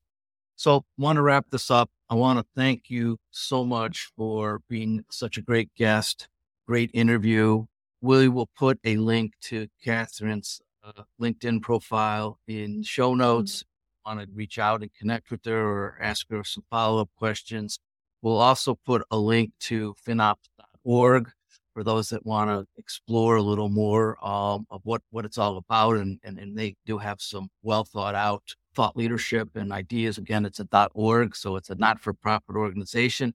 So 0.57 0.85
want 0.97 1.17
to 1.17 1.23
wrap 1.23 1.47
this 1.51 1.71
up. 1.71 1.91
I 2.09 2.15
want 2.15 2.39
to 2.39 2.47
thank 2.55 2.89
you 2.89 3.19
so 3.33 3.65
much 3.65 4.13
for 4.17 4.61
being 4.69 5.05
such 5.11 5.37
a 5.37 5.43
great 5.43 5.75
guest, 5.77 6.29
great 6.69 6.91
interview. 6.95 7.65
We 8.01 8.29
will 8.29 8.49
put 8.57 8.79
a 8.85 8.97
link 8.97 9.33
to 9.43 9.67
Catherine's 9.85 10.61
uh, 10.85 11.03
LinkedIn 11.21 11.63
profile 11.63 12.39
in 12.47 12.83
show 12.83 13.11
mm-hmm. 13.11 13.21
notes. 13.21 13.65
Want 14.07 14.21
to 14.21 14.27
reach 14.35 14.59
out 14.59 14.83
and 14.83 14.91
connect 14.93 15.31
with 15.31 15.45
her 15.47 15.67
or 15.67 15.99
ask 16.01 16.29
her 16.31 16.45
some 16.45 16.65
follow 16.71 17.01
up 17.01 17.11
questions. 17.17 17.79
We'll 18.21 18.39
also 18.39 18.75
put 18.75 19.03
a 19.11 19.17
link 19.17 19.53
to 19.61 19.95
finops.org 20.07 21.31
for 21.73 21.83
those 21.83 22.11
that 22.11 22.25
want 22.25 22.51
to 22.51 22.67
explore 22.79 23.37
a 23.37 23.43
little 23.43 23.71
more 23.71 24.17
um, 24.25 24.67
of 24.71 24.83
what, 24.85 25.03
what 25.11 25.25
it's 25.25 25.39
all 25.39 25.57
about. 25.57 25.97
And, 25.97 26.21
and, 26.23 26.39
and 26.39 26.57
they 26.57 26.77
do 26.85 26.99
have 26.99 27.21
some 27.21 27.49
well 27.63 27.85
thought 27.85 28.15
out 28.15 28.55
thought 28.75 28.97
leadership 28.97 29.51
and 29.55 29.73
ideas. 29.73 30.19
Again, 30.19 30.45
it's 30.45 30.61
a 30.61 30.89
.org, 30.95 31.37
so 31.37 31.57
it's 31.57 31.71
a 31.71 31.75
not-for-profit 31.77 32.57
organization. 32.57 33.33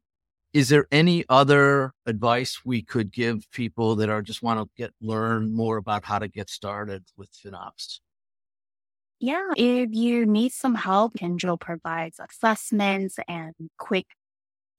Is 0.52 0.70
there 0.70 0.88
any 0.92 1.26
other 1.30 1.94
advice 2.08 2.62
we 2.66 2.82
could 2.82 3.12
give 3.12 3.50
people 3.52 3.96
that 3.98 4.10
are 4.10 4.24
just 4.24 4.42
want 4.42 4.60
to 4.60 4.70
get 4.76 4.92
learn 5.00 5.54
more 5.54 5.78
about 5.78 6.06
how 6.06 6.18
to 6.18 6.28
get 6.28 6.50
started 6.50 7.04
with 7.16 7.30
FinOps? 7.32 8.00
Yeah, 9.20 9.50
if 9.58 9.90
you 9.92 10.26
need 10.26 10.54
some 10.54 10.76
help, 10.76 11.14
Kyndryl 11.16 11.60
provides 11.60 12.20
assessments 12.20 13.18
and 13.28 13.54
quick 13.78 14.08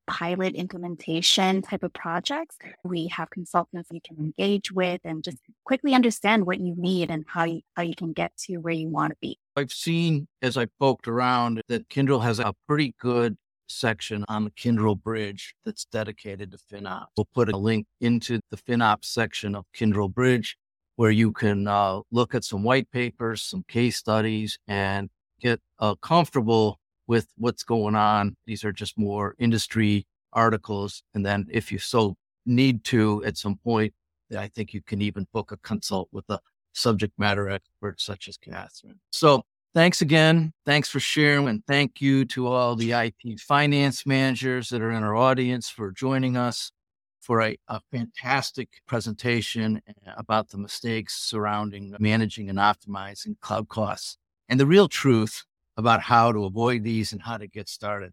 pilot 0.06 0.54
implementation 0.56 1.62
type 1.62 1.84
of 1.84 1.92
projects. 1.92 2.56
We 2.82 3.06
have 3.08 3.30
consultants 3.30 3.90
you 3.92 4.00
can 4.04 4.16
engage 4.18 4.72
with 4.72 5.02
and 5.04 5.22
just 5.22 5.38
quickly 5.64 5.94
understand 5.94 6.46
what 6.46 6.58
you 6.58 6.74
need 6.76 7.10
and 7.10 7.24
how 7.28 7.44
you, 7.44 7.60
how 7.76 7.82
you 7.82 7.94
can 7.94 8.12
get 8.12 8.36
to 8.46 8.56
where 8.56 8.72
you 8.72 8.88
want 8.88 9.12
to 9.12 9.16
be. 9.20 9.38
I've 9.56 9.70
seen 9.70 10.26
as 10.42 10.56
I 10.56 10.66
poked 10.80 11.06
around 11.06 11.62
that 11.68 11.88
Kyndryl 11.88 12.22
has 12.22 12.40
a 12.40 12.54
pretty 12.66 12.96
good 12.98 13.36
section 13.70 14.24
on 14.28 14.44
the 14.44 14.50
Kyndryl 14.50 15.00
Bridge 15.00 15.54
that's 15.64 15.84
dedicated 15.86 16.50
to 16.52 16.58
FinOps. 16.58 17.06
We'll 17.16 17.28
put 17.34 17.48
a 17.48 17.56
link 17.56 17.86
into 18.00 18.40
the 18.50 18.56
FinOps 18.56 19.06
section 19.06 19.54
of 19.54 19.64
Kyndryl 19.76 20.12
Bridge 20.12 20.56
where 20.96 21.10
you 21.10 21.32
can 21.32 21.66
uh, 21.66 22.00
look 22.10 22.34
at 22.34 22.44
some 22.44 22.62
white 22.62 22.90
papers, 22.90 23.40
some 23.40 23.64
case 23.68 23.96
studies, 23.96 24.58
and 24.68 25.08
get 25.40 25.58
uh, 25.78 25.94
comfortable 25.96 26.78
with 27.06 27.26
what's 27.38 27.62
going 27.62 27.94
on. 27.94 28.36
These 28.46 28.64
are 28.64 28.72
just 28.72 28.98
more 28.98 29.34
industry 29.38 30.06
articles. 30.32 31.02
And 31.14 31.24
then 31.24 31.46
if 31.50 31.72
you 31.72 31.78
so 31.78 32.16
need 32.44 32.84
to 32.84 33.24
at 33.24 33.36
some 33.36 33.56
point, 33.56 33.94
I 34.36 34.48
think 34.48 34.74
you 34.74 34.82
can 34.82 35.00
even 35.00 35.26
book 35.32 35.52
a 35.52 35.56
consult 35.56 36.08
with 36.12 36.24
a 36.28 36.38
subject 36.72 37.18
matter 37.18 37.48
expert 37.48 38.00
such 38.00 38.28
as 38.28 38.36
Catherine. 38.36 39.00
So 39.10 39.42
thanks 39.74 40.02
again. 40.02 40.52
Thanks 40.66 40.88
for 40.88 41.00
sharing. 41.00 41.48
And 41.48 41.64
thank 41.66 42.00
you 42.00 42.24
to 42.26 42.46
all 42.46 42.76
the 42.76 42.92
IT 42.92 43.40
finance 43.40 44.06
managers 44.06 44.68
that 44.70 44.82
are 44.82 44.90
in 44.90 45.02
our 45.02 45.16
audience 45.16 45.68
for 45.68 45.90
joining 45.90 46.36
us 46.36 46.72
for 47.20 47.42
a, 47.42 47.56
a 47.68 47.80
fantastic 47.92 48.68
presentation 48.86 49.82
about 50.16 50.48
the 50.48 50.58
mistakes 50.58 51.14
surrounding 51.14 51.94
managing 52.00 52.48
and 52.48 52.58
optimizing 52.58 53.38
cloud 53.40 53.68
costs 53.68 54.16
and 54.48 54.58
the 54.58 54.66
real 54.66 54.88
truth 54.88 55.44
about 55.76 56.00
how 56.00 56.32
to 56.32 56.44
avoid 56.44 56.82
these 56.82 57.12
and 57.12 57.22
how 57.22 57.36
to 57.36 57.46
get 57.46 57.68
started. 57.68 58.12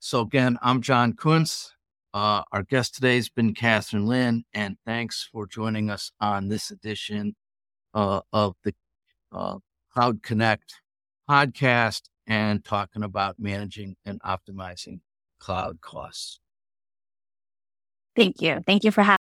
So 0.00 0.20
again, 0.20 0.58
I'm 0.62 0.82
John 0.82 1.12
Kundtz. 1.12 1.70
Uh, 2.12 2.42
our 2.52 2.64
guest 2.64 2.94
today 2.96 3.16
has 3.16 3.28
been 3.28 3.54
Catherine 3.54 4.06
Lin, 4.06 4.44
and 4.52 4.76
thanks 4.84 5.28
for 5.30 5.46
joining 5.46 5.90
us 5.90 6.10
on 6.20 6.48
this 6.48 6.72
edition 6.72 7.36
uh, 7.94 8.20
of 8.32 8.56
the 8.64 8.74
uh, 9.30 9.58
Cloud 9.92 10.22
Connect 10.22 10.74
podcast 11.30 12.02
and 12.26 12.64
talking 12.64 13.04
about 13.04 13.36
managing 13.38 13.94
and 14.04 14.20
optimizing 14.22 14.98
cloud 15.38 15.80
costs. 15.80 16.40
Thank 18.16 18.42
you. 18.42 18.60
Thank 18.66 18.82
you 18.82 18.90
for 18.90 19.02
having 19.02 19.18